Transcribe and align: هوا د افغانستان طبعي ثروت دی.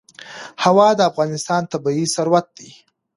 هوا 0.63 0.87
د 0.97 1.01
افغانستان 1.11 1.61
طبعي 1.73 2.05
ثروت 2.15 2.47
دی. 2.57 2.71